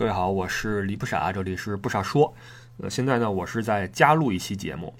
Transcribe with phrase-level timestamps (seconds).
[0.00, 2.34] 各位好，我是李不傻，这里是不傻说。
[2.78, 4.94] 呃，现在呢，我是在加录一期节目，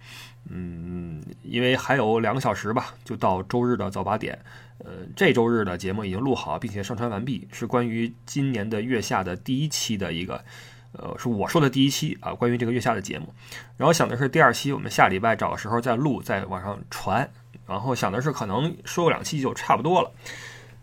[0.51, 4.39] 嗯，因为还有两个小时吧，就到周日的早八点。
[4.85, 10.45] 呃，这周日的节目已经录好，并且上传完毕，是关于今年的月下的第一期的一个，
[10.93, 13.33] 呃，是我说的第一期啊，关于这个月下的节目。
[13.79, 17.27] 然后想的是第二期，我们下礼拜找个时候再录，再往上传。
[17.67, 20.13] 然后想的是可能说过两期就差不多了。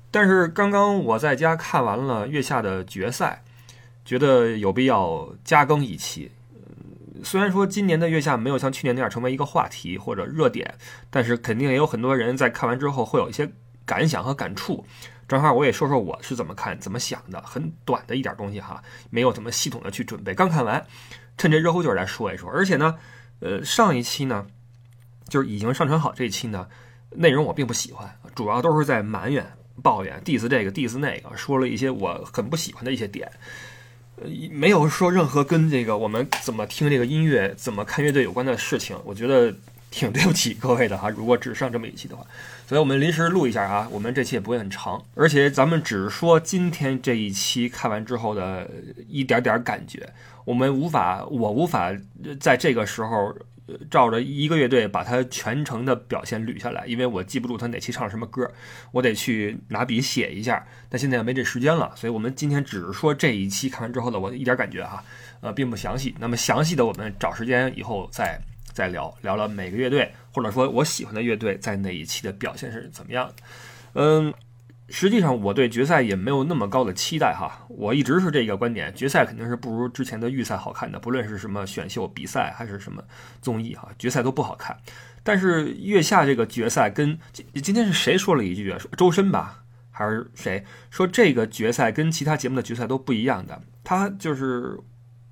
[0.10, 3.44] 但是刚刚我在家看完了月下的决赛。
[4.08, 6.32] 觉得有必要加更一期。
[7.24, 10.76] 虽然说今年的月下没有像去年那样成为一个话题或者热点，
[11.10, 13.52] 但是肯定也有很多人在看完之后会有一些
[13.86, 14.86] 感想和感触。
[15.28, 20.34] 正好我也说说我是怎么看、怎么想的，很短的一点东西哈，没有怎么系统的去准备。
[20.34, 20.86] 刚看完，
[21.38, 22.50] 趁这热乎劲儿来说一说。
[22.50, 22.96] 而且呢，
[23.42, 24.48] 呃，上一期呢，
[25.28, 26.70] 就是已经上传好这一期呢，
[27.10, 29.46] 内容我并不喜欢，主要都是在埋怨、
[29.84, 33.30] 抱怨、diss 这个 diss 那个，说了一些我很不喜欢的一些点。
[34.52, 39.54] 没有说任何跟这个我们怎么听这个音乐、怎么看乐队有关的事情，我觉得
[39.92, 41.10] 挺对不起各位的哈。
[41.10, 42.26] 如果只上这么一期的话，
[42.68, 43.88] 所以我们临时录一下啊。
[43.92, 48.70] 我们这期也不会很长，而且咱们只说今天这一期看完之后的
[49.08, 50.10] 一点点感觉，
[50.46, 51.92] 我们无法，我无法
[52.40, 53.36] 在这个时候。
[53.90, 58.50] 照着一个乐队把他全程的表现捋下来，因为我记不住他哪期唱什么歌，
[58.92, 60.66] 我得去拿笔写一下。
[60.90, 65.04] 但现在没这时间了，所以我们今天只是说这一期看完之后的我一点感觉哈，
[65.42, 66.16] 呃，并不详细。
[66.20, 68.40] 那么详细的我们找时间以后再
[68.74, 73.32] 再聊聊了每个乐队，或者说我喜欢的乐队在哪一期的表现是怎么样，
[73.94, 74.34] 嗯。
[74.90, 77.66] 实际上，我对决赛也没有那么高的期待哈。
[77.68, 83.04] 我一直是这个观点，决赛肯定是不如之前的预赛好看的，不论是什么选秀比赛还是什么
[83.42, 84.78] 综艺哈，决赛都不好看。
[85.24, 88.80] 但是月下这个决赛跟今今天是谁说了一句啊？
[88.96, 93.62] 周深吧，还是谁说这个决赛跟其他节目的决赛都不一样的？
[93.84, 94.80] 他就是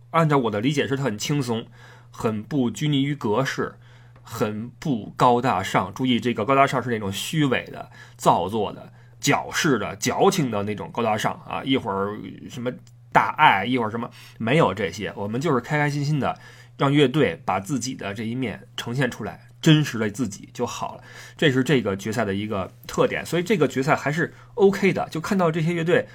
[0.09, 1.65] 按照我的理解是，他很轻松，
[2.11, 3.75] 很不拘泥于格式，
[4.21, 5.93] 很不高大上。
[5.93, 8.91] 注意，这个高大上是那种虚伪的、造作的。
[9.19, 11.63] 矫饰的、矫情的那种高大上啊！
[11.63, 12.15] 一会儿
[12.49, 12.71] 什么
[13.11, 16.37] 大爱，一会儿什么没有这些，我们就是开开心心的，
[16.77, 21.03] 让乐队把自己的这一面呈现出来，真实的自己就好了。
[21.35, 25.07] 这是这个决赛的一个特点，所以这个决赛还是 OK 的。
[25.09, 26.07] 就看到这些乐队，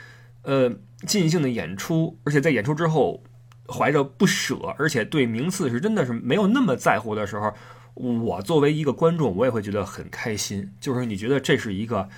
[0.43, 0.71] 呃，
[1.06, 3.25] 尽兴的演出，而且在演出之后
[3.66, 7.53] 怀着不舍，而且对名次是真的是没有那么在乎的时候，
[7.94, 10.72] 我作为一个观众，我也会觉得很开心。
[10.78, 12.09] 就是你觉得这是一个。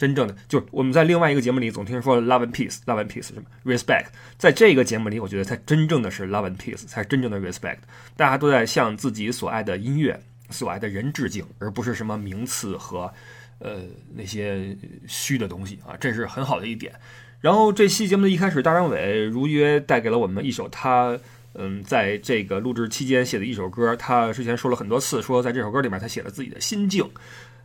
[0.00, 4.06] 真正的就是我们在另外一个节目里总听说 love and peace，love and peace 什么 respect，
[4.38, 7.80] 在这个节目里，我觉得才真正的是 love and peace，才是真正的 respect。
[8.16, 10.18] 大家都在向自己所爱的音乐、
[10.48, 13.12] 所爱的人致敬，而不是什么名次和
[13.58, 13.82] 呃
[14.14, 14.74] 那些
[15.06, 16.94] 虚的东西啊，这是很好的一点。
[17.42, 21.18] 然后这期节目的一开始，大张伟如约带给了我们一首他
[21.52, 27.06] 嗯在这个录制期间写的一首歌，他之前说了很多次，说在这首歌里面他写了自己的心境。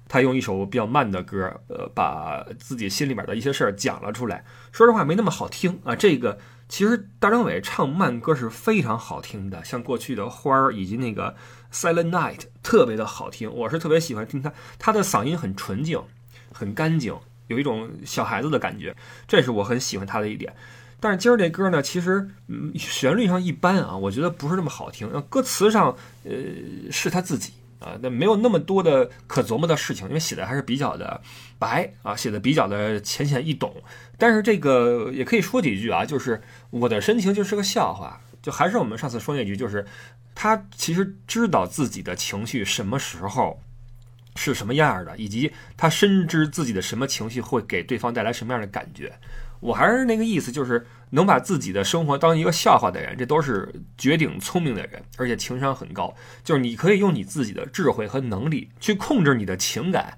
[0.07, 4.43] 他用一首比较慢的歌，呃，把自己心里面的一些事儿讲了出来。
[4.71, 5.95] 说实话，没那么好听啊。
[5.95, 6.37] 这个
[6.69, 11.35] 其实大张伟唱慢歌是非常好听的，像过去的花儿以及那个
[11.71, 13.51] Silent Night，特别的好听。
[13.51, 15.99] 我是特别喜欢听他，他的嗓音很纯净，
[16.53, 17.17] 很干净，
[17.47, 18.95] 有一种小孩子的感觉，
[19.27, 20.55] 这是我很喜欢他的一点。
[20.99, 25.09] 但是今儿这歌呢，其实嗯，旋律上一般啊，我觉得不是那么好听。
[25.29, 26.31] 歌词上，呃，
[26.91, 27.53] 是他自己。
[27.79, 31.21] 啊，那没有那么多的可琢磨的事情，因为写的还是比较的
[31.59, 33.73] 白啊，写的比较的浅显易懂。
[34.17, 39.85] 但是这个也可以说几句啊，就是我的深情就是个笑话，就还是我们上次说那句，就是
[40.33, 43.61] 他其实知道自己的情绪什么时候
[44.35, 49.13] 是什么样的，以及他深知自己的什么情绪会给对方带来什么样的感觉。
[49.65, 56.13] 我还是那个意思，就是能把自己的生活当一个笑话的人，这都是绝顶聪明的人，而且情商很高。
[56.43, 60.17] 就是你可以用你自己的智慧和能力去控制你的情感，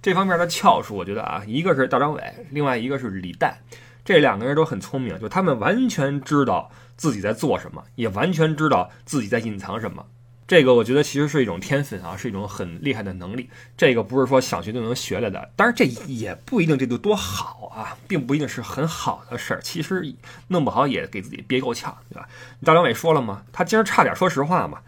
[0.00, 3.58] 这方面的翘楚，我觉得啊，一个是大张伟，另外一个是李诞，
[4.02, 10.06] 这两个人都很聪明，就他们完全知道自己在做什么，也完全知道自己在隐藏什么。
[10.48, 13.50] 这个我觉得其实是一种天分啊，是一种很厉害的能力。
[13.76, 19.60] 这个不是说想学就能学来的，当然这也不一定这就多好啊，并不一定是很好的事儿。
[19.60, 20.14] 其实
[20.46, 22.28] 弄不好也给自己憋够呛，对吧？
[22.64, 24.78] 大张伟说了嘛，他今儿差点说实话嘛，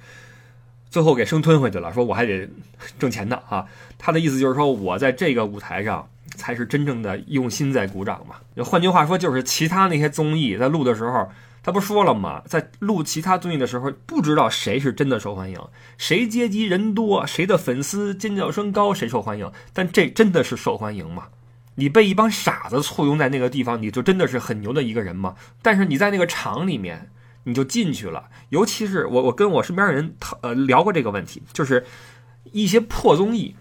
[0.90, 2.48] 最后给生吞回去了，说我还得
[2.96, 3.66] 挣钱呢啊。
[3.98, 8.36] 他的意思就是说我在这个舞台上才是真正的用心在鼓掌嘛。
[8.64, 11.28] 换句话说，就是其他那些综艺在录的时候。
[11.62, 12.42] 他不说了吗？
[12.46, 15.60] 在录其他综艺的时候，不知道谁是真的受欢迎，
[15.98, 19.50] 谁阶级人多，谁的粉丝尖叫声高，谁受欢迎。
[19.72, 21.28] 但这真的是受欢迎吗？
[21.74, 25.34] 你被一帮傻子簇拥在那个地方，你就真的是很牛的一个人吗？
[25.62, 27.10] 但是你在那个场里面，
[27.44, 28.28] 你就进去了。
[28.48, 31.84] 尤其是我，我跟我身边的人讨呃聊过这个问题，就是
[32.52, 33.54] 一些破综艺。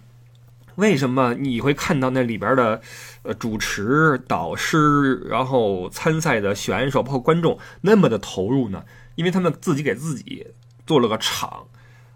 [0.77, 2.79] 为什么你会看到那里边的，
[3.23, 8.83] 呃，主持、导师，然后参赛的选手，包括观众那么的投入呢？
[9.15, 10.45] 因为他们自己给自己
[10.85, 11.65] 做了个场，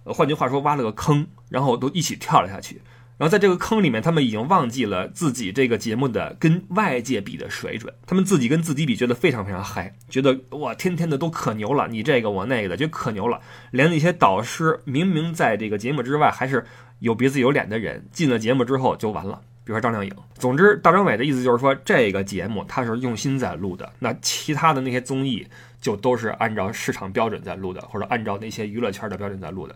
[0.03, 2.83] 呃，换句话说，挖了个坑，然后都一起跳了下去。
[3.17, 13.41] 然后在这个坑里面，他们已经忘记了自己这个节目的跟外界比的水准，他们自己跟自己比，觉得非常非常嗨，觉得哇，天天的都可牛了，你这个我那个的，觉得可牛了。
[13.71, 16.67] 连那些导师明明在这个节目之外还是。
[17.01, 20.15] 有鼻子有脸的人进了节目之后就完了，比如说张靓颖。
[20.35, 25.45] 总之，大张伟的意思就是说，这个节目他是用心在录的，那其他的那些综艺
[25.81, 29.75] 就都是按照市场标准在录的，或者按照那些娱乐圈的标准在录的。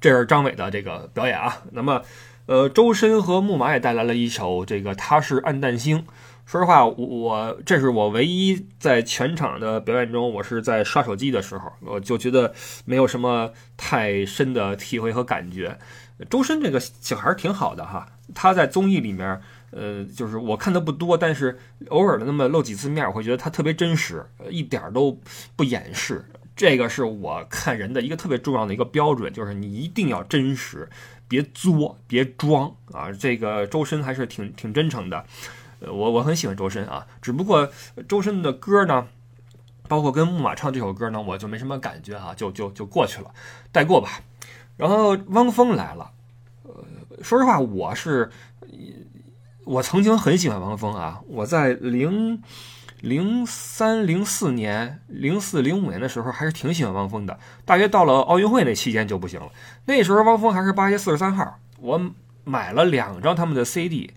[0.00, 1.62] 这是张伟的这个表演啊。
[1.72, 2.02] 那么，
[2.44, 5.98] 呃，周深和木马也带来了一首这个《他是暗淡星》。
[6.44, 15.76] 说实话，我这是我唯一在全场的表演中，我是在刷手机的时候，我就觉得没有什么太深的体会和感觉。
[16.30, 19.40] 周深这个小孩挺好的哈，他在综艺里面，
[19.70, 21.58] 呃，就是我看的不多，但是
[21.88, 25.20] 偶尔的那么露几次面，我会觉得他特别真实，一点都
[25.54, 26.24] 不掩饰。
[26.56, 30.88] 这个是我看人的一个特别重要的一个标准，就是你一定要真实，
[31.28, 33.12] 别作，别装啊。
[33.12, 35.26] 这个周深还是挺挺真诚的，
[35.80, 37.70] 呃，我我很喜欢周深啊，只不过
[38.08, 39.06] 周深的歌呢，
[39.86, 43.30] 包括跟木马唱这首歌呢，我就没什么感觉哈，就就就过去了，
[43.70, 44.22] 带过吧。
[44.76, 46.10] 然后汪峰来了，
[46.64, 46.84] 呃，
[47.22, 48.30] 说实话，我是，
[49.64, 51.22] 我曾经很喜欢汪峰啊。
[51.26, 52.42] 我在零
[53.00, 57.38] 零三、零四年、零四、零五年的时候，还是挺喜欢汪峰的。
[57.64, 59.48] 大约到了奥运会那期间就不行了。
[59.86, 61.98] 那时候汪峰还是八月四十三号，我
[62.44, 64.12] 买了两张他们的 CD，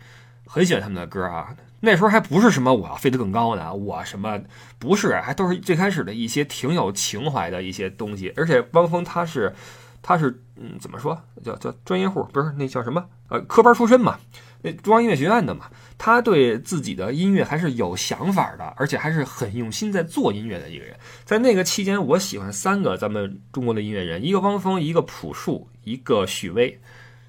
[0.45, 1.55] 很喜欢他们的歌啊。
[1.79, 4.37] 那时候还不是什么我要飞得更高呢，我什么
[4.77, 8.33] 不是，还都是最开始的一些挺有情怀的一些东西。
[8.35, 9.55] 而且汪峰他是。
[10.01, 12.21] 他是嗯，怎么说叫叫专业户？
[12.33, 13.05] 不是那叫什么？
[13.29, 14.19] 呃，科班出身嘛，
[14.61, 15.69] 那中央音乐学院的嘛。
[15.97, 20.93] 他对自己的音乐还是有想法的，而且还是很用心在做音乐的一个人。
[21.23, 26.77] 在那个期间，我喜欢三个咱们中国的音乐人：一个汪峰，一个朴树，一个许巍。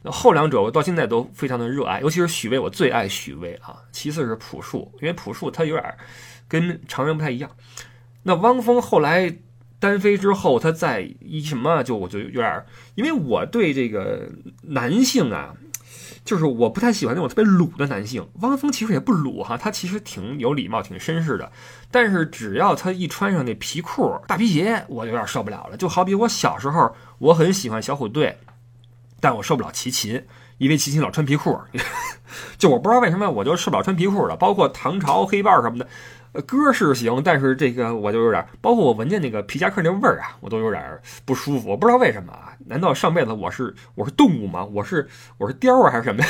[0.02, 3.76] 那后两者我到现在都非常的热爱，尤其是许巍，我最爱许巍啊。
[3.92, 5.94] 其次是朴树，因为朴树他有点
[6.48, 7.48] 跟常人不太一样。
[8.24, 9.32] 那汪峰后来。
[9.80, 14.28] 单飞之后，他在一什么就我就有点，因为我对这个
[14.62, 15.54] 男性啊，
[16.22, 18.28] 就是我不太喜欢那种特别鲁的男性。
[18.42, 21.50] 汪峰其实也不鲁哈，他其实挺有礼貌、挺绅士的。
[21.90, 25.76] 但是只要他一穿上那皮裤、大皮鞋，我就有点受不了了。
[25.76, 28.38] 就好比我小时候，我很喜欢小虎队，
[29.18, 30.22] 但我受不了齐秦，
[30.58, 31.58] 因为齐秦老穿皮裤。
[32.58, 35.88] 就我不知道为什么，我就受不了穿皮裤的，包括唐朝黑豹什么的。
[36.46, 41.70] 歌是行，但是这个我就有点，包括我闻见那个皮夹克那味儿啊，我都有点不舒服。
[41.70, 42.52] 我不知道为什么啊？
[42.66, 44.64] 难道上辈子我是我是动物吗？
[44.64, 46.28] 我是我是雕啊还是什么呀？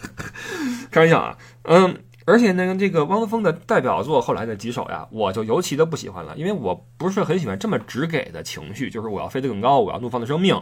[0.90, 1.94] 开玩笑啊，嗯，
[2.24, 10.58] 而且呢这个汪峰的代表作后来的几首呀，我就尤其的不喜欢了，因为我不是很喜欢这么直给的情绪，就是我要飞得更高，我要怒放的生命，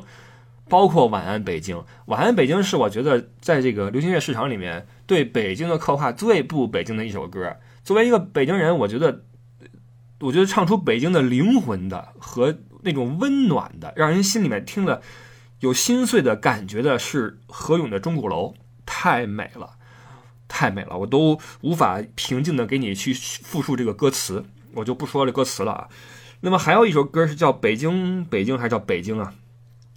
[0.68, 7.56] 包括晚安北京，晚安北京是我觉得在这个流行乐市场里面对北京的刻画最不北京的一首歌。
[7.88, 9.24] 作为一个北京人，我觉得，
[10.20, 15.00] 我觉得唱出北京的灵魂的和那种温暖的，让人心里面听了
[15.60, 18.48] 有心碎的感觉的是何勇的《钟鼓楼》，
[18.84, 19.70] 太美了，
[20.48, 25.88] 太美了，我都无法平静的给你去复述这个歌词，我就不说这歌词了啊。
[26.40, 29.32] 那么还有一首歌是叫《北京北京》还是叫《北京》啊？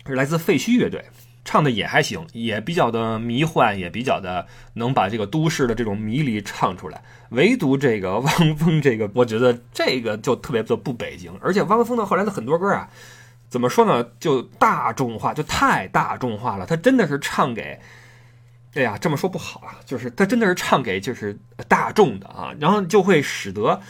[0.07, 1.03] 是来自废墟乐队。
[1.43, 7.03] 唱的也还行，也比较的迷幻，也比较的能把这个都市的这种迷离唱出来。
[7.29, 11.31] 唯独这个汪峰，这个我觉得这个就特别的不北京。
[11.41, 12.89] 而且汪峰的后来的很多歌啊，
[13.49, 16.65] 怎么说呢，就大众化，就太大众化了。
[16.65, 17.79] 他真的是唱给，
[18.75, 23.81] 哎呀，这么说不好啊，就是他真的是唱给就是大众的啊，然后就会使得，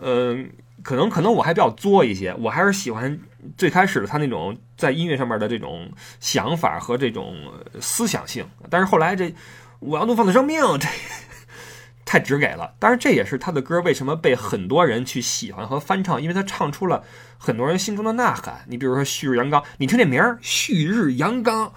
[0.00, 0.50] 嗯。
[0.86, 3.18] 可能可能我还比较作一些，我还是喜欢
[3.58, 5.90] 最开始的他那种在音乐上面的这种
[6.20, 7.34] 想法和这种
[7.80, 8.48] 思想性。
[8.70, 9.34] 但是后来这
[9.80, 10.86] 我要怒放的生命这
[12.06, 12.72] 太直给了。
[12.78, 17.02] 当然这也是他的歌为什么被很多人去喜欢和翻唱，因为他唱出了
[17.36, 18.60] 很多人心中的呐喊。
[18.68, 21.72] 你比如说旭日阳刚，你听这名儿旭日阳刚，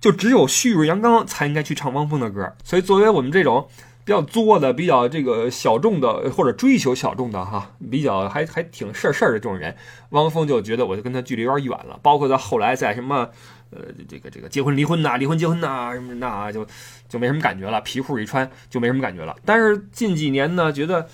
[0.00, 2.54] 就只有旭日阳刚才应该去唱汪峰的歌。
[2.62, 3.68] 所以作为我们这种
[4.04, 9.74] 比较作的、比较这个小众的，或者追求小众的哈，比较还还挺事儿事儿的这种人，
[10.10, 11.98] 汪峰就觉得我就跟他距离有点远了。
[12.02, 13.28] 包括他后来在什么
[13.70, 16.66] 呃这个这个结婚离婚呐、离婚结婚呐什么那就
[17.08, 19.34] 就没什么感觉了，皮裤一穿就没什么感觉了。
[19.44, 21.08] 但是近几年呢，觉得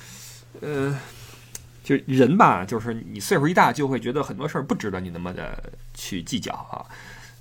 [0.60, 0.98] 呃。
[1.82, 5.60] 就人吧，就是你岁数一大，就会觉得很多事儿不值得你那么的
[5.92, 6.86] 去计较啊。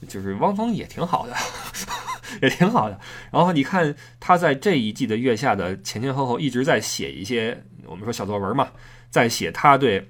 [0.07, 1.35] 就是汪峰也挺好的，
[2.41, 2.99] 也挺好的。
[3.31, 8.69] 然后你看他在这一季的月下的前前后后一直在写一些我们说小作文嘛，
[9.09, 10.09] 在写他对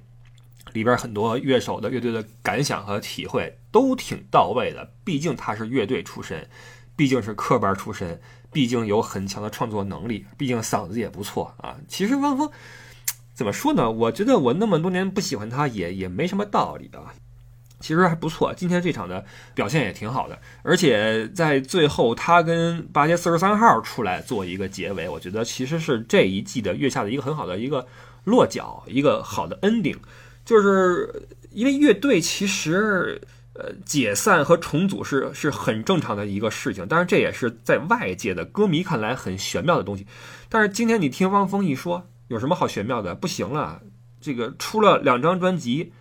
[0.73, 4.93] 里边很多乐手的乐队的感想和体会，都挺到位的。
[5.03, 6.47] 毕竟他是乐队出身，
[6.95, 11.77] 毕竟是科班出身，毕竟有很强的创作能力，毕竟嗓子也不错啊。
[11.87, 12.49] 其实汪峰。
[13.33, 13.89] 怎么说呢？
[13.89, 17.15] 我觉得我那么多年不喜欢他也也没什么道理啊。
[17.79, 27.87] 其实还不错，今天这场的表现也挺好的，而且在最后他跟八街四十三号出来做一个结尾，我觉得其实是这一季的月下的一个很好的一个
[28.23, 29.97] 落脚，一个好的 ending。
[30.45, 33.21] 就是因为乐队其实
[33.53, 40.05] 呃解散和重组是是很正常的一个事情，但是这也是在外界的歌迷看来很玄妙的东西。
[40.47, 42.07] 但是今天你听汪峰一说。
[42.29, 43.15] 有什么好玄妙的？
[43.15, 43.81] 不行了，
[44.21, 45.91] 这个出了两张专辑，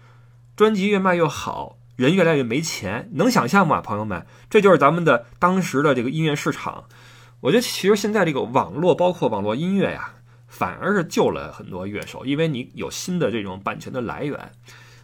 [0.59, 4.27] 专辑越卖越好，人越来越没钱，能想象吗，朋友们？
[4.51, 6.87] 这就是咱们的当时的这个音乐市场。
[7.43, 10.15] 我觉得其实现在这个网络，包括网络音乐呀，
[10.49, 14.51] 反而是救了很多乐手，因为你有新的这种版权的来源。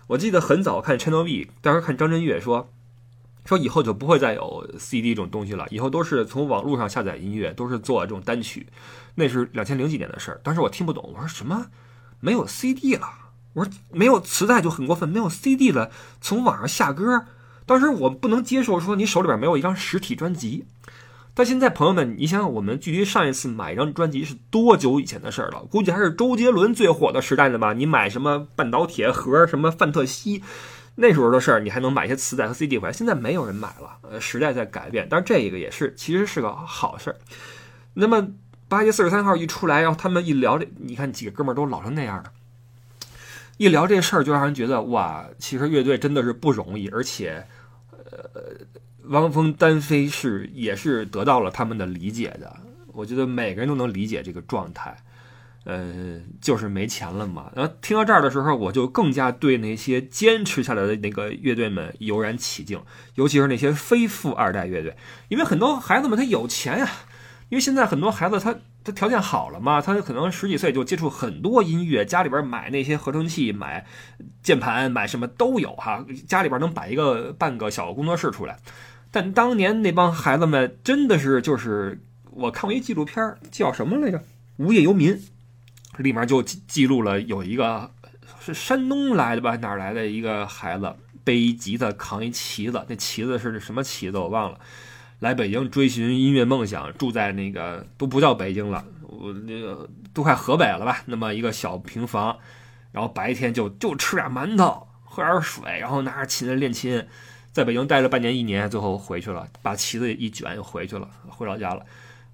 [0.08, 2.68] 我记得很早看 Channel V，当时看张震岳说，
[3.44, 8.66] 说以后就不会再有 CD 这种东西了，以后都是从网络上下载音乐，都是做这种单曲。
[9.14, 11.66] 那是两千零几年的事儿，当时我听不懂，我说什么
[12.18, 13.08] 没有 CD 了？
[13.54, 17.24] 我说没有磁带就很过分，没有 CD 了，从网上下歌。
[17.66, 20.66] 当时我不能接受说你手里边没有一张实体专辑。
[21.32, 25.60] 但现在朋友们，你想想，我们距离上一次买一张专辑是多久以前的事儿了？
[25.70, 27.72] 估计还是周杰伦最火的时代呢吧？
[27.72, 30.42] 你买什么半岛铁盒、什么范特西，
[30.96, 32.92] 那时候的事儿，你还能买一些磁带和 CD 回来。
[32.92, 37.16] 现在没有人买了，呃，时代在改变，但是这个也是其实是个好事儿。
[37.94, 38.28] 那么。
[38.66, 42.32] 八月四十三号一出来，然后他们一聊这，你看几个哥们儿都老成那样的，
[43.56, 47.46] 一聊这事儿就让人觉得哇，其实乐队真的是不容易，而且，
[48.10, 48.30] 呃，
[49.04, 52.56] 汪峰单飞是也是得到了他们的理解的。
[52.92, 54.96] 我觉得每个人都能理解这个状态，
[55.64, 57.50] 呃，就是没钱了嘛。
[57.54, 62.82] 然后听到这儿的时候，我就更加对那些坚持下来的那个乐队们油然起敬，
[63.14, 64.96] 尤其是那些非富二代乐队，
[65.28, 66.90] 因为很多孩子们他有钱呀。
[67.50, 73.86] 因为现在很多孩子他他条件好了嘛，他可能十几岁就接触很多音乐，家里边买那些合成器、买
[74.42, 78.58] 键盘、买什么都有哈，家里边能摆一个半个小工作室出来。
[79.10, 84.18] 但当年那帮孩子们真的是就是，我看过一纪录片叫什么来着，
[84.56, 85.16] 《无业游民》，
[85.96, 87.90] 里面就记录了有一个
[88.40, 94.58] 是山东来的吧，哪来的一个孩子背一吉他扛一旗子，那旗子是什么旗子我忘了。
[95.24, 101.00] 来北京追寻音乐梦想，住在那个都不叫北京了，我那个都快河北了吧？
[101.06, 102.36] 那么一个小平房，
[102.92, 107.02] 然后白天就就吃点馒头，喝点水，然后拿着琴练琴，
[107.52, 111.82] 在北京待了半年一年，最后回去了，把旗子一卷又回去了，回老家了。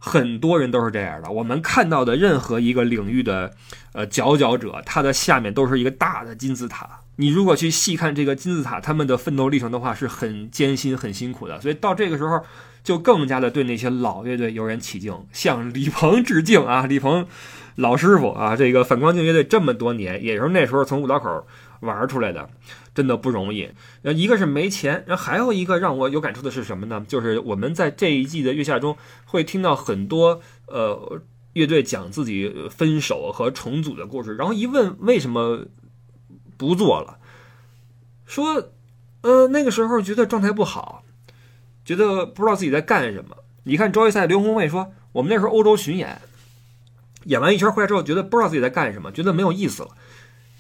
[0.00, 1.30] 很多人都是这样的。
[1.30, 3.54] 我们看到的任何一个领域的
[3.92, 6.98] 呃佼佼者，他的下面都是一个大的金字塔。
[7.20, 11.60] 你如果去细看这个金字塔他们的奋斗历程的话，是很艰辛、很辛苦的。
[11.60, 12.40] 所以到这个时候。
[12.82, 16.86] 就更加的对那些老乐队油然起敬，向李鹏致敬啊！
[16.86, 17.26] 李鹏
[17.74, 21.46] 老师傅啊，这个反光镜乐队这么多年，也是那时候从五道口
[21.80, 22.48] 玩出来的，
[22.94, 23.68] 真的不容易。
[24.00, 27.04] 呃，一个是没钱，然后还有一个让我有感触的是什么呢？
[27.06, 28.96] 就是我们在这一季的月下中
[29.26, 31.20] 会听到很多呃
[31.52, 35.66] 乐队讲自己分手和重组的故事，然后一问为什么
[36.60, 37.16] 不做了，
[38.26, 38.70] 说
[39.22, 41.02] 呃那个时候觉得状态不好。
[41.82, 43.34] 觉得不知道自己在干什么。
[43.64, 46.20] 你看周赛，刘宏伟说：“我们那时候欧洲巡演，
[47.24, 49.88] 演完一圈回来之后，觉得不知道自己在干什么，觉得没有意思了。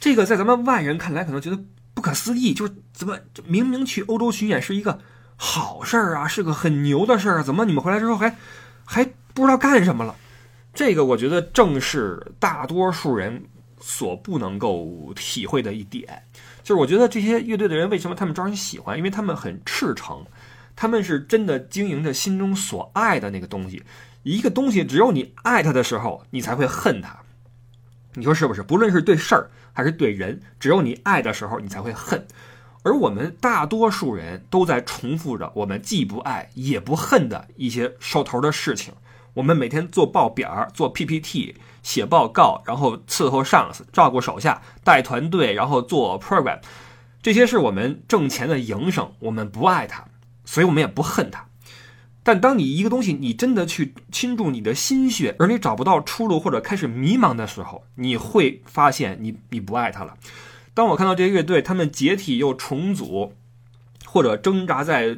[0.00, 1.58] 这个在咱们外人看来可能觉得
[1.94, 4.98] 不可思议，就是怎么明明去欧洲巡演是一个
[5.36, 8.34] 好事儿啊，是个很牛的事儿，怎么你们回来之后还
[8.84, 9.04] 还
[9.34, 10.16] 不知道干什么了？
[10.74, 13.44] 这个我觉得正是大多数人
[13.80, 16.22] 所不能够体会的一点。
[16.62, 18.96] 就是我觉得这些乐队的人为什么他们招人喜欢？
[18.96, 20.24] 因为他们很赤诚。”
[20.76, 23.82] 他们是真的经营着心中所爱的那个东西，
[24.22, 27.18] 一个东西只有你爱它的时候，你才会恨它。
[28.14, 28.62] 你说是不是？
[28.62, 32.26] 不论是对事儿还是对人，只有你爱的时候，你才会恨。
[32.82, 38.94] 而我们大多数人都在重复着我们既不爱也不恨的一些手头的事情。
[39.34, 46.58] 我们每天做报表、做 PPT、写报告，然后伺候上司、照顾手下、带团队，然后做 program，
[47.22, 49.12] 这些是我们挣钱的营生。
[49.20, 50.04] 我们不爱它，
[50.44, 51.46] 所以我们也不恨它。
[52.22, 60.16] 但当你一个东西你真的去倾注你的心血，而你找不到出路或者开始迷茫的时候，你会发现你你不爱它了。
[60.74, 63.32] 当我看到这些乐队他们解体又重组，
[64.04, 65.16] 或者挣扎在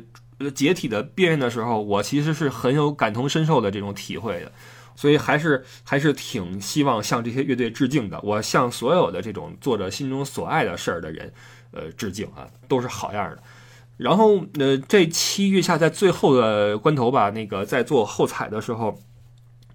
[0.50, 4.52] 解体的边缘的时候，我其实是很有感同身受的这种体会的。
[4.94, 8.20] 所以还是还是挺希望向这些乐队致敬的。
[8.22, 11.32] 我向所有的这种做着心中所爱的事儿的人，
[11.70, 13.42] 呃，致敬啊，都是好样的。
[13.96, 18.99] 然后，呃，这期月下在最后的关头吧，那个在做后采的时候，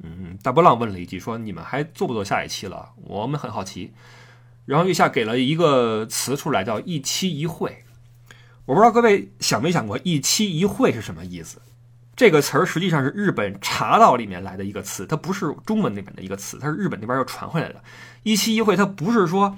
[0.03, 2.89] 嗯，大波浪问了一句，说你们还做不做下一期了？
[3.03, 3.91] 我们很好奇。
[4.65, 7.83] 然后月下给了一个词出来，叫一期一会。
[8.67, 11.62] 我不知道各位想没想过，一期一会是什么意思？
[12.17, 17.81] 这个词儿实际上是日本茶道里面来的一个词，它不是中文那边的一个词，它是日本那边又传回来的。
[18.24, 19.57] 一期一会，它不是说，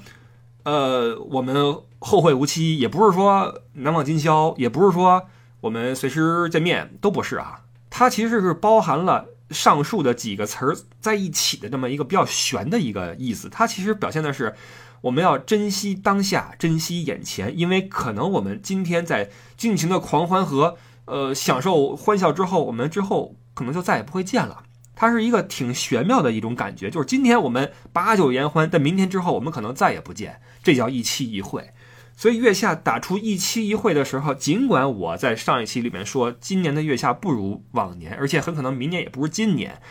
[0.62, 5.24] 呃，我们后会无期，也不是说难忘今宵，也不是说
[5.62, 7.62] 我们随时见面，都不是啊。
[7.90, 13.50] 它其实是包含了上述的几个词儿在一起的这么一个比较玄的一个意思。
[13.50, 14.54] 它其实表现的是，
[15.02, 20.78] 我们要珍惜当下，珍惜眼前，因为可能我们今天在尽情的狂欢和。
[21.12, 24.62] 呃，享受欢笑之后，我们之后可能就再也不会见了。
[24.96, 31.72] 它是一个挺玄妙的一种感觉，就是今天我们把酒言欢，但明天之后我们可能再也不见，这叫一期一会。
[32.16, 39.82] 所以月下打出一期一会的时候，尽管我在上一期里面说今年的月下不如往年，而且很可能明年也不如今年，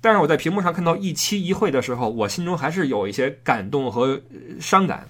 [0.00, 4.20] 但是我在屏幕上看到一期一会的时候，我心中还是有一些感动和
[4.60, 5.08] 伤感。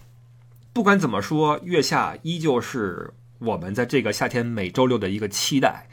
[0.72, 3.14] 不管怎么说，月下依旧是。
[3.38, 5.88] 我们在这个夏天每周六的一个期待，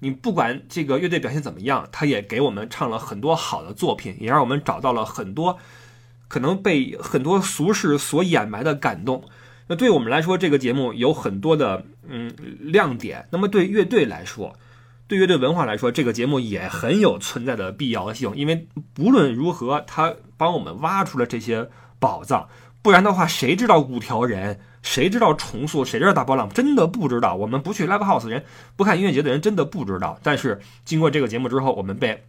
[0.00, 5.58] 你不管这个乐队表现怎么样，他也给我们唱了很多好的作品，也让我们找到了很多
[6.28, 9.24] 可能被很多俗世所掩埋的感动。
[9.68, 12.30] 那对我们来说，这个节目有很多的嗯
[12.60, 13.26] 亮点。
[13.30, 14.54] 那么对乐队来说，
[15.12, 22.48] 对乐队文化来说，这个节目也很有存在的必要性，因为不论如何，他帮我们挖出了这些宝藏。
[22.80, 24.58] 不然的话，谁知道五条人？
[24.82, 25.84] 谁知道重塑？
[25.84, 26.48] 谁知道大波浪？
[26.48, 27.34] 真的不知道。
[27.34, 28.42] 我们不去 live house 的人，
[28.74, 30.18] 不看音乐节的人，真的不知道。
[30.22, 32.24] 但是经过这个节目之后，我们被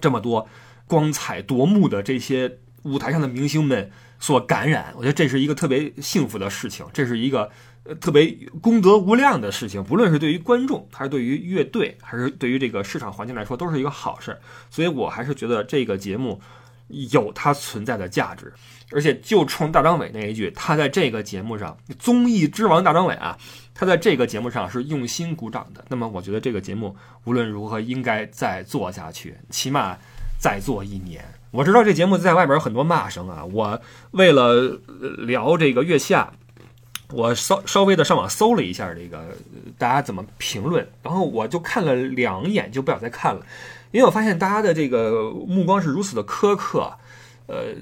[0.00, 0.48] 这么多
[0.86, 7.50] 光彩夺目的这些舞台上的明星们所感染，我觉得这是一个特别幸福的事情，这是一个
[7.84, 9.82] 呃特别功德无量的事情。
[9.82, 14.38] 不论是对于观众，还是对于乐队，还是对于这个市场环境来说，都是一个好事。
[14.70, 16.40] 所以我还是觉得这个节目
[16.88, 18.52] 有它存在的价值。
[18.92, 23.36] 而且就冲大张伟那一句，他在这个节目上，综艺之王大张伟啊，
[23.74, 25.84] 他在这个节目上是用心鼓掌的。
[25.88, 26.94] 那么我觉得这个节目
[27.24, 29.96] 无论如何应该再做下去，起码
[30.38, 31.24] 再做一年。
[31.50, 33.80] 我知道这节目在外边有很多骂声啊，我
[34.12, 34.78] 为了
[35.18, 36.32] 聊这个月下，
[37.10, 39.36] 我稍稍微的上网搜了一下这个
[39.78, 43.44] 大家怎么评论，然后我就看了两眼就不想再看了，
[43.90, 46.92] 因为我发现大家的这个目光是如此的苛刻，
[47.46, 47.74] 呃。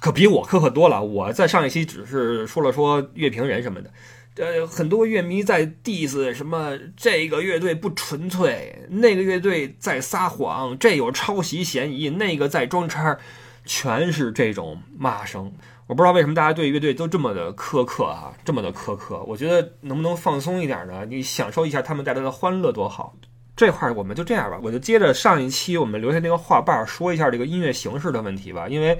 [0.00, 1.02] 可比我苛刻多了。
[1.02, 3.90] 我在上一期只是说了说乐评人什么的，
[4.36, 13.16] 呃，很多乐迷在 diss 什么这个乐队不纯粹，那个乐队在撒谎，这有抄袭嫌疑，那个在装叉，
[13.64, 15.50] 全是这种骂声。
[15.86, 19.22] 我不知道为什么大家对乐队都这么的苛刻啊，这么的苛刻。
[19.26, 21.04] 我觉得能不能放松一点呢？
[21.06, 23.14] 你享受一下他们带来的欢乐多好。
[23.56, 28.98] 这块儿我们就这样吧，我就接着上一期我们留下那个话瓣说一下这个音乐形式的问题吧，因为。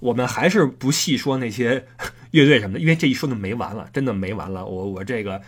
[0.00, 1.82] 我们还是不细说那些
[2.32, 4.66] 乐队什么的，因为这一说就没完了，真的没完了。
[4.66, 5.40] 我我这个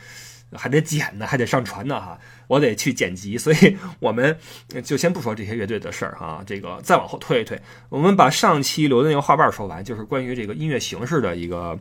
[0.57, 4.38] 还得剪呢，还得上传呢哈，我得去剪辑，所以我们
[4.85, 6.42] 就先不说这些乐队的事儿哈。
[6.47, 11.79] 这个再往后推一推，我们把上期留的那个话瓣说完，就是关于这个音乐形式的一个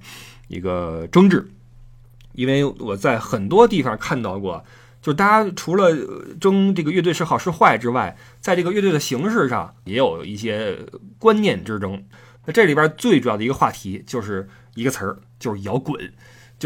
[0.47, 1.47] 一个争执。
[2.33, 4.65] 因为我在很多地方看到过，
[5.01, 5.89] 就是大家除了
[6.41, 10.77] 争这个乐队是好是坏之外，在这个乐队的形式上也有一些
[11.17, 12.03] 观念之争。
[12.45, 16.13] 那这里边最主要的一个话题就是一个词儿，就是摇滚，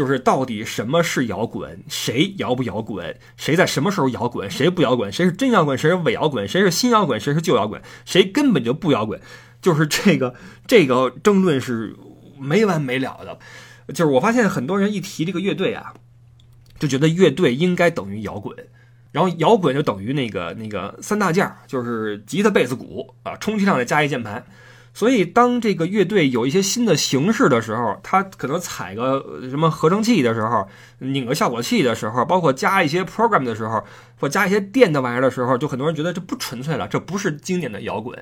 [0.00, 9.20] 就是到底什么是摇滚，谁摇不摇滚，谁在什么时候摇滚，谁不摇滚，谁是真摇滚，谁是伪摇滚，谁是新摇滚，谁是旧摇滚，谁根本就不摇滚，
[9.60, 10.34] 就是这个
[10.66, 11.94] 这个争论是
[12.38, 13.38] 没完没了的。
[13.92, 15.92] 就是我发现很多人一提这个乐队啊，
[16.78, 18.56] 就觉得乐队应该等于摇滚，
[19.12, 24.46] 然后摇滚就等于那个那个三大件，就是吉他、贝斯、鼓啊，充其量再加一键盘。
[24.92, 33.82] 所以当这个乐队有一些新的形式的时候，他可能踩个什么合成器的时候，拧个效果器的时候，包括加一些 program 的时候，
[34.18, 38.20] 或加一些电的玩意儿的时候，就很多人觉得这不纯粹了，这不是经典的摇滚。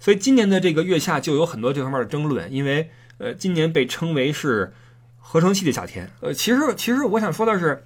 [0.00, 4.72] 所以今年的这个月下就有很多这方面的争论，因为呃，今年被称为是
[5.18, 6.10] 合成器的夏天。
[6.20, 7.82] 呃，其实其实我想说的是，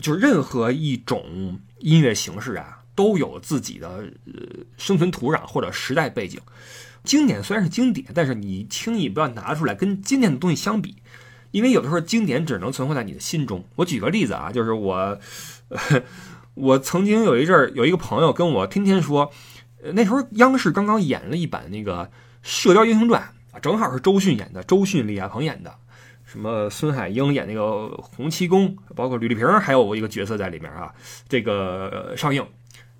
[0.00, 3.88] 就是任何一种音乐形式啊，都有自己的
[4.26, 4.34] 呃
[4.76, 6.38] 生存土壤或者时代背景。
[7.02, 10.96] 经典虽然是经典，但是你轻易不要拿出来跟经典的东西相比，
[11.50, 13.64] 因为有的时候经典只能存活在你的心中。
[13.76, 15.18] 我举个例子啊，就是我，
[16.52, 19.32] 我曾经有一阵儿有一个朋友跟我天天说。
[19.94, 22.04] 那时候央视刚刚演了一版那个
[22.42, 23.22] 《射雕英雄传》
[23.56, 25.72] 啊，正好是周迅演的，周迅、李亚鹏演的，
[26.26, 30.92] 什么孙海英演那个洪七公，包括吕丽萍还有一个角色在里面啊。
[31.30, 32.46] 这个上映，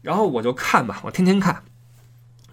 [0.02, 1.62] 然后我就看吧，我天天看。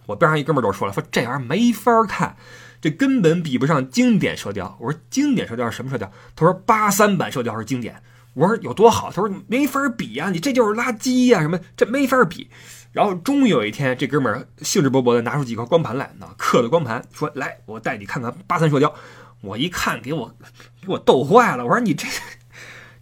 [0.06, 2.38] 我边上一哥们儿都说了，说这玩意儿没法看，
[2.80, 4.78] 这根本比不上经典射雕。
[4.80, 6.12] 我说经典射雕是什么射雕？
[6.36, 8.02] 他说八三版射雕是经典。
[8.34, 9.12] 我说有多好？
[9.12, 12.50] 他说没法比呀，你这就是垃圾呀，什么这没法比。
[12.94, 18.94] 然后终于有一天，这哥们儿兴致勃勃的拿出几块光盘来，呢，刻的光盘，说：“来，我带你看看八三射雕。”
[19.42, 20.36] 我一看，给我
[20.82, 21.66] 给我逗坏了。
[21.66, 22.08] 我说：“你这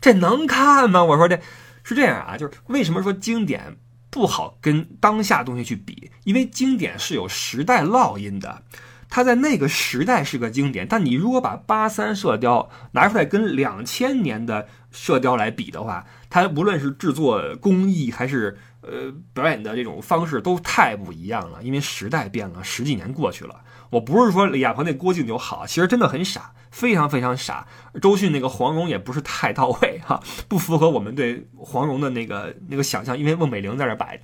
[0.02, 1.40] 这能看吗？”我说：“这
[1.84, 3.78] 是这样啊，就是为什么说经典
[4.16, 6.10] 不好跟当下东西去比？
[6.24, 8.64] 因为经典是有时代烙印的，
[9.10, 10.88] 它在那个时代是个经典。
[10.88, 18.58] 但你如果把八三射雕拿出来跟两千年的射雕来比的话，它无论是制作工艺还是……
[18.88, 23.60] 呃，表演的这种方式都太不一样了，因为时代变了，十几年过去了。
[23.90, 27.66] 我不是说李亚鹏那郭靖就好，其实真的很傻，非常非常傻。
[28.02, 34.24] 周迅那个黄蓉也不是太到位 哈，不符合我们对黄蓉的那个那个想象，因为孟美玲在这摆着。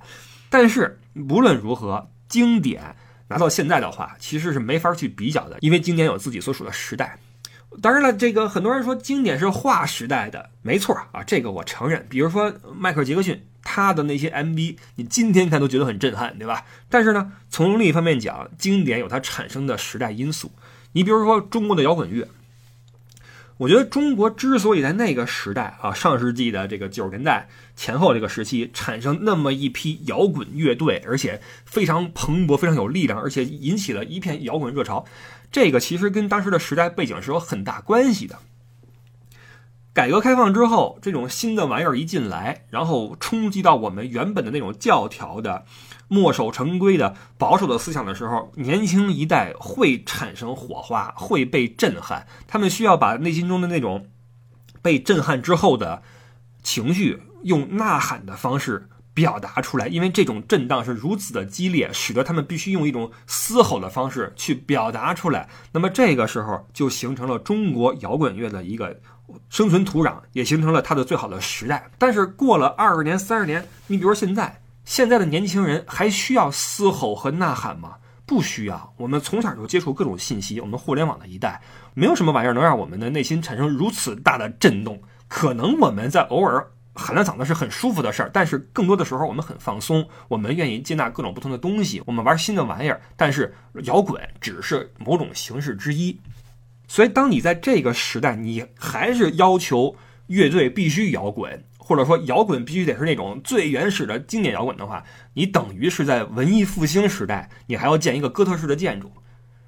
[0.50, 2.94] 但是无论如何，经典
[3.28, 7.18] 拿到现在的话，其实是没法去比较的，因为经典有自己所属的时代。
[7.80, 12.06] 当然了，这个很多人说经典是划时代的，没错啊，这个我承认。
[12.10, 13.42] 比如说迈克尔·杰克逊。
[13.64, 16.66] 他的那些 MV，你今天看都觉得很震撼，对吧？
[16.90, 20.50] 但是呢，从另一方面讲，经典有它产生的时代因素。
[20.90, 22.26] 你比如说中国的摇滚乐，
[23.58, 35.04] 我觉得中国之所以在那个时代啊，上世纪的这个九十年代前后这个时期产生那么一批摇滚乐队，而且非常蓬勃、非常有力量，而且引起了一片摇滚热潮，
[35.52, 38.38] 这个其实跟当时的时代背景是有很大关系的。
[39.94, 45.66] 改革开放之后，这种新的玩意儿一进来，然后冲击到我们原本的那种教条的、
[46.12, 52.26] 墨守成规的、保守的思想的时候，年轻一代会产生火花，会被震撼。
[52.46, 54.08] 他们需要把内心中的那种
[54.82, 56.02] 被震撼之后的
[56.62, 59.88] 情绪，用呐喊的方式表达出来。
[59.88, 65.48] 因为这种震荡是如此的激烈，使得他们必须用一种嘶吼的方式去表达出来。
[65.72, 69.00] 那么这个时候就形成了中国摇滚乐的一个。
[69.48, 77.96] 生存土壤也形成了它的最好的时代，但是过了二十年、三十年，你比如说现在，现在的年轻人还需要嘶吼和呐喊吗？
[78.24, 78.94] 不需要。
[78.96, 81.60] 我们从小就接触各种信息，我们互联网的一代，
[81.94, 85.00] 没有什么玩意儿能让我们的内心产生如此大的震动。
[85.28, 93.00] 可能我们在偶尔喊了嗓子是很舒服的事儿，但是更多的时候我们很放松，我们愿意接纳各种不同的东西，我们玩新的玩意儿。
[93.16, 96.18] 但是摇滚只是某种形式之一。
[96.88, 105.02] 所以，当你在这个时代，你还是要求乐队必须摇滚，或者说摇滚必须得是那种最原始的经典摇滚的话，
[105.34, 109.10] 你等于是在文艺复兴时代，你还要建一个哥特式的建筑。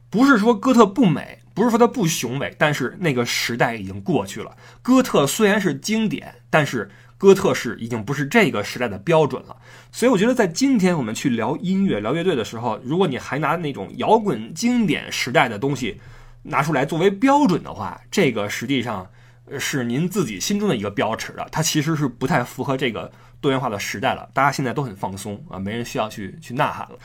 [0.09, 4.57] 不是说哥特不美，不是说它不雄伟，但是那个时代已经过去了。
[4.81, 9.57] 哥特虽然是经典，但是哥特式已经不是这个时代的标准了。
[9.90, 16.00] 所以，我觉得在今天我们去聊音乐、聊乐队的时候，如果你还拿那种摇滚经典时代的东西，
[16.44, 19.11] 拿出来作为标准的话，这个实际上
[19.59, 24.28] 是您自己心中的一个标尺的，它其实是不太符合这个多元化的时代了。
[24.33, 26.98] 大家现在都很放松啊，没人需要去去呐喊了。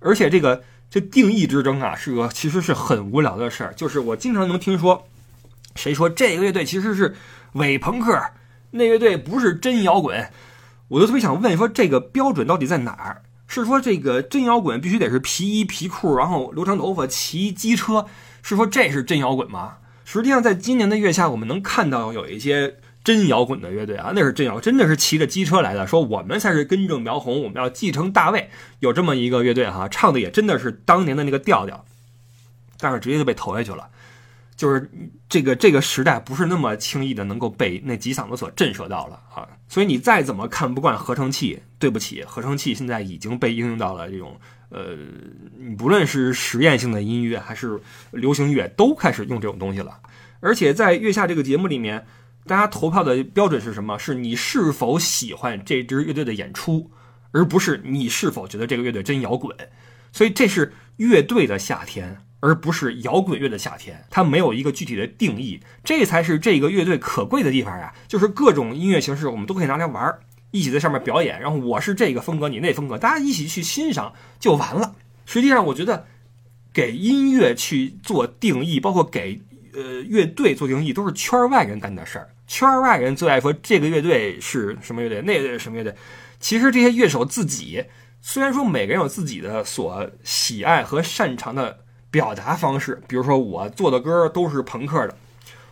[0.00, 3.72] 而且这个这定义之争啊，是个其实是很无聊的事儿。
[3.74, 5.08] 就是我经常能听说，
[5.76, 7.16] 谁说这个乐队其实是
[7.54, 8.22] 伪朋克，
[8.72, 10.30] 那乐队不是真摇滚，
[10.88, 13.22] 我就特别想问说，这个标准到底在哪儿？
[13.46, 18.04] 是说这个真摇滚必须得是皮衣皮裤，然后留长头发，骑机车？
[18.42, 19.78] 是说这是真摇滚吗？
[20.10, 25.86] 实际上，在今年的月下，我们能看到有一些真摇滚的乐队啊，那是真摇，真的是骑着机车来的。
[25.86, 31.84] 说我们才是根正苗红，我们要继承大卫，有这么一个乐队哈，唱的也真的是当年的那个调调，
[32.80, 33.86] 但是直接就被投下去了。
[34.56, 34.90] 就是
[35.28, 39.46] 这个这个时代不是那么轻易的能够被那几嗓子所震慑到了啊。
[39.68, 44.40] 所以你再怎么看不惯合成器，对不起，合成器现在已经被应用到了这种
[44.70, 44.96] 呃，
[45.58, 49.98] 你不论是实验性的音乐还是流行乐，都开始用这种东西了。
[50.40, 52.06] 而且在月下这个节目里面，
[52.46, 53.98] 大家投票的标准是什么？
[53.98, 56.90] 是你是否喜欢这支乐队的演出，
[57.32, 59.56] 而不是你是否觉得这个乐队真摇滚。
[60.12, 64.04] 所以这是乐队的夏天，而不是摇滚乐的夏天。
[64.10, 67.92] 它没有一个具体的定义，这才是这个乐队可贵的地方呀！
[68.06, 71.40] 就是各种音乐形式我们都可以拿来玩儿，一起在上面表演。
[71.40, 74.94] 然后我是这个风格，你那风格，大家一起去欣赏就完了。
[75.26, 76.06] 实际上，我觉得
[76.72, 79.40] 给音乐去做定义，包括给
[79.74, 82.30] 呃乐队做定义，都是圈外人干的事儿。
[82.46, 85.94] 圈外人最爱说这个乐队是什么乐队，那个什么乐队。
[86.40, 87.84] 其实这些乐手自己。
[88.20, 91.78] 虽然说每个人有自己的所喜爱和擅长的
[92.10, 95.16] 表达方式，比如说我做的歌都是朋克的，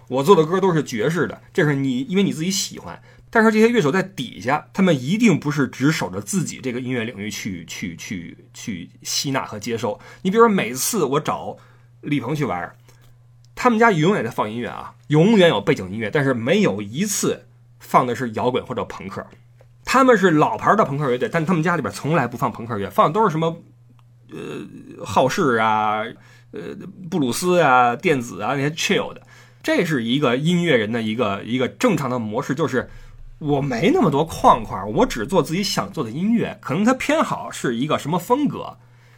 [0.06, 3.02] 我做的歌都是爵士的，这是你因为你自己喜欢。
[3.30, 10.00] 但是这些乐手在底下，他们一定不是只守着自己这个音乐领域去去去去吸纳和接受。
[10.22, 11.56] 你比如说，每次我找
[12.00, 12.74] 李鹏去玩，
[13.54, 17.46] 他们家永远在放音乐啊，永远有背景音乐，但是没有一次
[17.80, 19.26] 放的是摇滚或者朋克。
[19.84, 23.62] 他们是老牌的朋克乐队，但他们家里边从来不放朋克乐，放的都是什么，
[24.30, 26.02] 呃，好事啊，
[26.50, 26.74] 呃，
[27.10, 29.22] 布鲁斯啊，电子啊那些 chill 的。
[29.62, 32.88] 这是一个音乐人的一个一个正常的模式，就是
[33.38, 36.58] 我没那么多框框，我只做自己想做的音乐。
[36.60, 38.76] 可能他偏好是一个什么风格，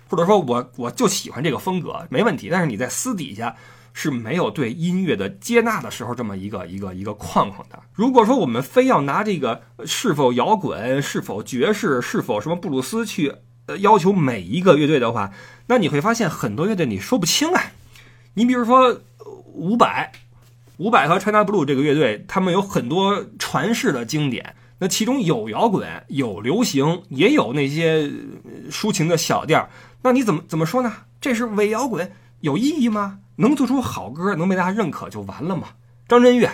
[0.08, 2.48] 或者说我我就喜欢这个风格，没问题。
[2.50, 3.56] 但是你在私底下。
[3.94, 7.82] 是没有对音乐的接纳的时候，这么一个一个一个框框的。
[7.92, 13.34] 如果说我们非要拿这个是否摇滚、是否爵士、是否什么布鲁斯去
[13.80, 15.32] 要求每一个乐队的话，
[15.66, 17.60] 那你会发现很多乐队你说不清啊。
[18.34, 19.00] 你比如说
[19.46, 20.12] 伍佰，
[20.78, 28.10] 伍佰和 China Blue 这个乐队，他们有很多传世的经典，那其中有摇滚，有流行，也有那些
[28.70, 29.68] 抒情的小调。
[30.02, 30.92] 那你怎么怎么说呢？
[31.20, 32.10] 这是伪摇滚，
[32.40, 33.18] 有意义吗？
[33.36, 35.68] 能做出好歌，能被大家认可就完了嘛？
[36.06, 36.50] 张震岳，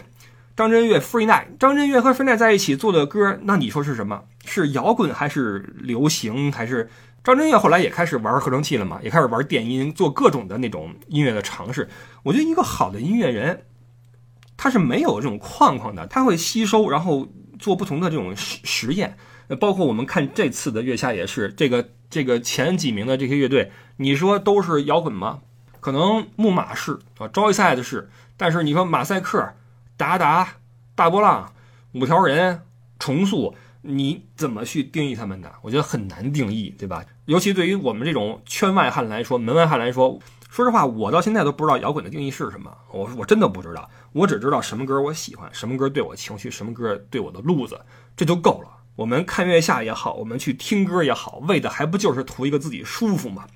[0.57, 4.23] 张震岳，Free Night，张震岳和 Free Night 在一起做的歌，那你说是什么？
[4.47, 6.51] 是摇滚还是流行？
[6.51, 6.89] 还是
[7.23, 8.99] 张震岳后来也开始玩合成器了嘛？
[9.03, 11.89] 也开始玩电音，做各种的那种音乐的尝试。
[12.23, 13.65] 我觉得一个好的音乐人，
[14.65, 19.15] 它是没有这种框框的，它会吸收，然后做不同的这种实实验。
[19.61, 25.41] 包括我们看这次的月下也是，这个这个前几名的这些乐队，你说都是摇滚吗？
[25.81, 29.53] 可能木马是啊，招一赛的是，但是你说马赛克、
[29.99, 30.55] 达达、
[30.95, 31.53] 大波浪、
[31.93, 32.63] 五条人、
[32.99, 35.53] 重塑，你怎么去定义他们的？
[35.61, 37.05] 我觉得很难定义，对吧？
[37.27, 40.19] 尤其对于我们这种圈外汉来说，门外汉来说，
[40.55, 42.73] 说实话，我到现在都不知道摇滚的定义是什么。
[42.93, 47.81] 我我真的不知道，我只知道什么歌我喜欢，什么歌对我情绪，什么歌对我的路子，
[48.17, 48.69] 这就够了。
[48.95, 53.47] 我们看月下也好，我们去听歌也好，为的还不就是图一个自己舒服吗？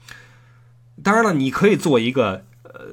[1.00, 2.86] 当然了，你可以做一个呃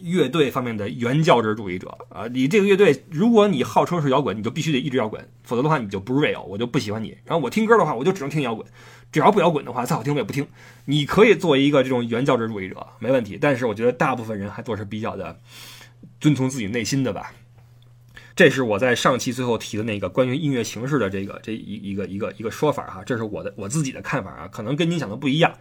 [0.00, 2.26] 乐队方面的原教旨主义者啊。
[2.28, 7.18] 你这个乐队，如果你号称是摇滚，你就必须得一直摇滚，否则的话你就不 real，我就不喜欢你。
[7.26, 8.66] 然后我听歌的话，我就只能听摇滚，
[9.10, 10.46] 只要不摇滚的话，再好听我也不听。
[10.84, 13.38] 你可以做一个这种原教旨主义者，没问题。
[13.40, 15.38] 但是我觉得大部分人还做是比较的
[16.20, 17.32] 遵从自己内心的吧。
[18.36, 25.52] 这是我在上期最后提的那个关于音乐形式的这个这一一个一个一个说法哈，这是我的我自己的看法啊，可能跟你想的不一样。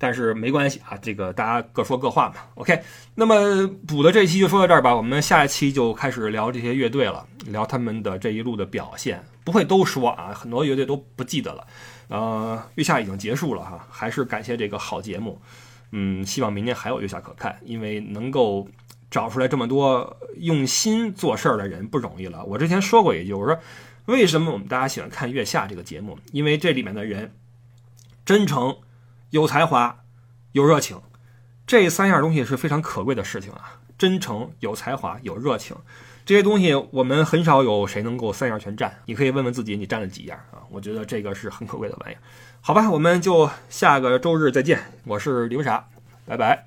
[0.00, 2.36] 但是没关系啊，这个大家各说各话嘛。
[2.54, 2.80] OK，
[3.16, 9.24] 那么补的这期就说到这儿吧，我们下一期就开始聊这些乐队了，聊他们的这一路的表现。
[9.44, 11.66] 不会都说啊，很多乐队都不记得了。
[12.08, 15.40] 呃，月下已经结束了哈，还是感谢这个好节目。
[15.92, 18.68] 嗯，希望明年还有月下可看，因为能够
[19.10, 22.44] 找出来这么多用心做事儿的人不容易了。
[22.44, 23.58] 我之前说过一句，我说
[24.06, 26.18] 为什么我们大家喜欢看月下这个节目？
[26.32, 27.32] 因为这里面的人
[28.24, 28.76] 真诚。
[29.30, 30.04] 有才华，
[30.52, 31.02] 有热情，
[31.66, 33.78] 这三样东西是非常可贵的事情啊！
[33.98, 35.76] 真诚、有才华、有热情，
[36.28, 38.94] 这些东西我们很少有谁能够三样全占。
[39.06, 40.60] 你可以问问自己，你占了几样啊？
[40.70, 42.20] 我觉得这个是很可贵的玩意儿。
[42.60, 44.78] 好吧，我们就下个周日再见。
[45.04, 45.88] 我是刘傻，
[46.26, 46.66] 拜拜。